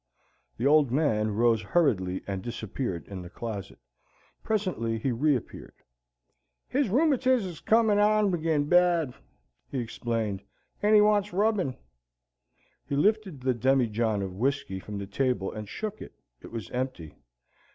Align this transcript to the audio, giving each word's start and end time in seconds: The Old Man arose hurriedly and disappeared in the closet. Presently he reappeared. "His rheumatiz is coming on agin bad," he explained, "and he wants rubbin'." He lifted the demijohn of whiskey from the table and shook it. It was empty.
The 0.57 0.65
Old 0.65 0.89
Man 0.91 1.27
arose 1.29 1.61
hurriedly 1.61 2.23
and 2.25 2.41
disappeared 2.41 3.07
in 3.07 3.21
the 3.21 3.29
closet. 3.29 3.77
Presently 4.43 4.97
he 4.97 5.11
reappeared. 5.11 5.75
"His 6.67 6.89
rheumatiz 6.89 7.45
is 7.45 7.59
coming 7.59 7.99
on 7.99 8.33
agin 8.33 8.65
bad," 8.65 9.13
he 9.69 9.77
explained, 9.77 10.41
"and 10.81 10.95
he 10.95 11.01
wants 11.01 11.31
rubbin'." 11.33 11.77
He 12.83 12.95
lifted 12.95 13.41
the 13.41 13.53
demijohn 13.53 14.23
of 14.23 14.33
whiskey 14.33 14.79
from 14.79 14.97
the 14.97 15.05
table 15.05 15.51
and 15.51 15.69
shook 15.69 16.01
it. 16.01 16.13
It 16.41 16.51
was 16.51 16.71
empty. 16.71 17.13